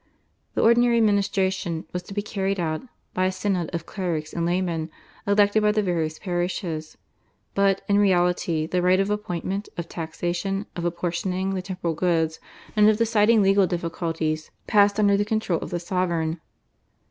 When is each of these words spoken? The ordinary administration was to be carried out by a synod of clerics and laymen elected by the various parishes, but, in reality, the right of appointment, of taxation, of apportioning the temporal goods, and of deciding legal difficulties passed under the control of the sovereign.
The 0.55 0.63
ordinary 0.63 0.97
administration 0.97 1.85
was 1.93 2.01
to 2.01 2.13
be 2.15 2.23
carried 2.23 2.59
out 2.59 2.81
by 3.13 3.27
a 3.27 3.31
synod 3.31 3.69
of 3.71 3.85
clerics 3.85 4.33
and 4.33 4.47
laymen 4.47 4.89
elected 5.27 5.61
by 5.61 5.71
the 5.73 5.83
various 5.83 6.17
parishes, 6.17 6.97
but, 7.53 7.83
in 7.87 7.99
reality, 7.99 8.65
the 8.65 8.81
right 8.81 8.99
of 8.99 9.11
appointment, 9.11 9.69
of 9.77 9.87
taxation, 9.87 10.65
of 10.75 10.85
apportioning 10.85 11.53
the 11.53 11.61
temporal 11.61 11.93
goods, 11.93 12.39
and 12.75 12.89
of 12.89 12.97
deciding 12.97 13.43
legal 13.43 13.67
difficulties 13.67 14.49
passed 14.65 14.97
under 14.97 15.15
the 15.15 15.23
control 15.23 15.59
of 15.59 15.69
the 15.69 15.79
sovereign. 15.79 16.41